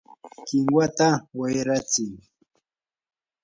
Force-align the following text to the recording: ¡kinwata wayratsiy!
¡kinwata 0.47 1.07
wayratsiy! 1.39 2.13